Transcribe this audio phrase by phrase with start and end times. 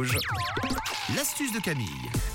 [0.00, 0.16] Rouge.
[1.16, 1.88] L'astuce de Camille.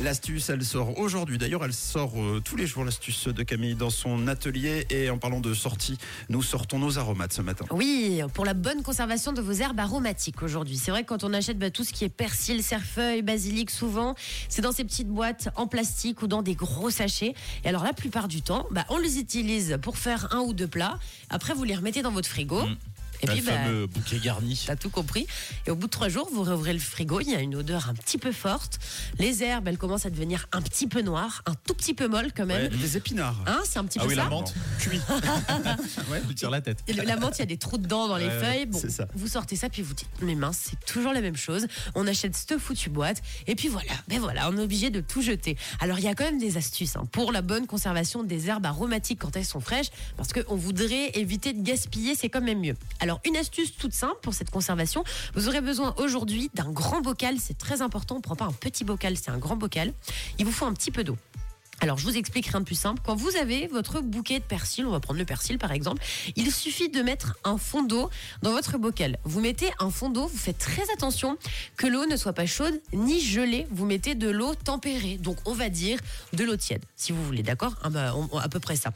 [0.00, 1.36] L'astuce, elle sort aujourd'hui.
[1.36, 4.86] D'ailleurs, elle sort euh, tous les jours, l'astuce de Camille, dans son atelier.
[4.88, 5.98] Et en parlant de sortie,
[6.30, 7.66] nous sortons nos aromates ce matin.
[7.70, 10.78] Oui, pour la bonne conservation de vos herbes aromatiques aujourd'hui.
[10.78, 14.14] C'est vrai que quand on achète bah, tout ce qui est persil, cerfeuil, basilic, souvent,
[14.48, 17.34] c'est dans ces petites boîtes en plastique ou dans des gros sachets.
[17.64, 20.66] Et alors, la plupart du temps, bah, on les utilise pour faire un ou deux
[20.66, 20.98] plats.
[21.28, 22.64] Après, vous les remettez dans votre frigo.
[22.64, 22.76] Mm.
[23.22, 24.62] Et le puis, bah, fameux bouquet garni.
[24.66, 25.26] T'as tout compris.
[25.66, 27.88] Et au bout de trois jours, vous réouvrez le frigo, il y a une odeur
[27.88, 28.78] un petit peu forte.
[29.18, 32.32] Les herbes, elles commencent à devenir un petit peu noires, un tout petit peu molles
[32.34, 32.62] quand même.
[32.72, 33.36] Ouais, des épinards.
[33.46, 34.24] Hein, c'est un petit Ah peu oui, ça.
[34.24, 35.00] la menthe, cuit.
[36.10, 36.78] Ouais, Tu tires la tête.
[36.88, 38.66] Et le- la menthe, il y a des trous dedans dans les Ouais, feuilles.
[38.66, 39.06] Bon, c'est ça.
[39.14, 41.66] vous sortez ça, puis vous dites, mais mince, c'est toujours la même chose.
[41.94, 45.22] On achète cette foutue boîte, et puis voilà, ben voilà, on est obligé de tout
[45.22, 45.56] jeter.
[45.80, 48.66] Alors, il y a quand même des astuces hein, pour la bonne conservation des herbes
[48.66, 52.76] aromatiques quand elles sont fraîches, parce qu'on voudrait éviter de gaspiller, c'est quand même mieux.
[53.00, 55.02] Alors, une astuce toute simple pour cette conservation,
[55.34, 58.16] vous aurez besoin aujourd'hui d'un grand bocal, c'est très important.
[58.16, 59.92] On prend pas un petit bocal, c'est un grand bocal.
[60.38, 61.16] Il vous faut un petit peu d'eau.
[61.82, 63.00] Alors, je vous explique rien de plus simple.
[63.04, 66.02] Quand vous avez votre bouquet de persil, on va prendre le persil par exemple,
[66.36, 68.10] il suffit de mettre un fond d'eau
[68.42, 69.18] dans votre bocal.
[69.24, 71.38] Vous mettez un fond d'eau, vous faites très attention
[71.78, 73.66] que l'eau ne soit pas chaude ni gelée.
[73.70, 75.98] Vous mettez de l'eau tempérée, donc on va dire
[76.34, 77.74] de l'eau tiède, si vous voulez, d'accord?
[77.82, 78.92] Ah bah, À peu près ça.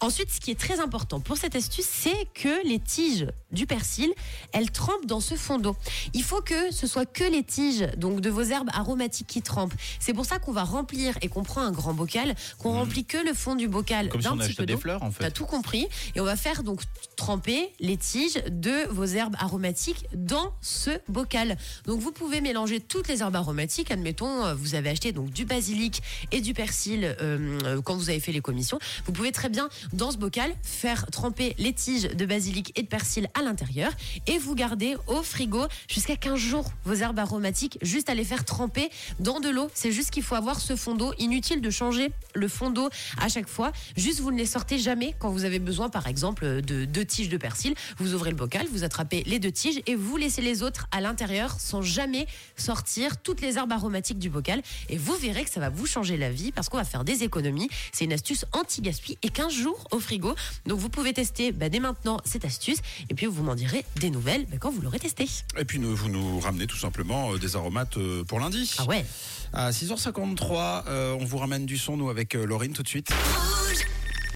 [0.00, 4.12] Ensuite, ce qui est très important pour cette astuce, c'est que les tiges du persil,
[4.52, 5.76] elles trempent dans ce fond d'eau.
[6.12, 9.74] Il faut que ce soit que les tiges donc de vos herbes aromatiques qui trempent.
[10.00, 12.25] C'est pour ça qu'on va remplir et qu'on prend un grand bocal,
[12.58, 15.26] qu'on remplit que le fond du bocal si d'un petit peu des fleurs en T'as
[15.26, 15.30] fait.
[15.30, 15.86] tout compris.
[16.14, 16.82] Et on va faire donc
[17.16, 21.56] tremper les tiges de vos herbes aromatiques dans ce bocal.
[21.86, 23.90] Donc vous pouvez mélanger toutes les herbes aromatiques.
[23.90, 28.10] Admettons, euh, vous avez acheté donc du basilic et du persil euh, euh, quand vous
[28.10, 28.78] avez fait les commissions.
[29.06, 32.88] Vous pouvez très bien dans ce bocal faire tremper les tiges de basilic et de
[32.88, 33.92] persil à l'intérieur
[34.26, 38.44] et vous gardez au frigo jusqu'à 15 jours vos herbes aromatiques juste à les faire
[38.44, 39.68] tremper dans de l'eau.
[39.74, 41.12] C'est juste qu'il faut avoir ce fond d'eau.
[41.18, 43.72] Inutile de changer le fond d'eau à chaque fois.
[43.96, 47.28] Juste vous ne les sortez jamais quand vous avez besoin par exemple de deux tiges
[47.28, 47.74] de persil.
[47.98, 51.00] Vous ouvrez le bocal, vous attrapez les deux tiges et vous laissez les autres à
[51.00, 54.62] l'intérieur sans jamais sortir toutes les herbes aromatiques du bocal.
[54.88, 57.22] Et vous verrez que ça va vous changer la vie parce qu'on va faire des
[57.22, 57.68] économies.
[57.92, 60.34] C'est une astuce anti-gaspi et 15 jours au frigo.
[60.66, 62.78] Donc vous pouvez tester bah, dès maintenant cette astuce
[63.08, 65.26] et puis vous m'en direz des nouvelles bah, quand vous l'aurez testé.
[65.58, 68.74] Et puis nous, vous nous ramenez tout simplement euh, des aromates euh, pour lundi.
[68.78, 69.04] Ah ouais
[69.52, 73.08] À 6h53, euh, on vous ramène du son, nous, avec euh, Laurine tout de suite.